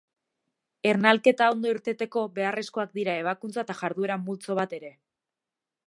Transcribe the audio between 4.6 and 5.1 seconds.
bat ere.